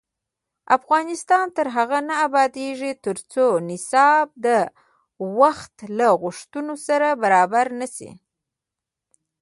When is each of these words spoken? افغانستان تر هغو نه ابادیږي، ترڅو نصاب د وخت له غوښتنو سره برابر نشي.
افغانستان 0.77 1.45
تر 1.57 1.67
هغو 1.75 1.99
نه 2.09 2.15
ابادیږي، 2.27 2.91
ترڅو 3.05 3.47
نصاب 3.69 4.27
د 4.45 4.47
وخت 5.39 5.75
له 5.97 6.07
غوښتنو 6.21 6.75
سره 6.87 7.07
برابر 7.21 7.67
نشي. 7.79 8.11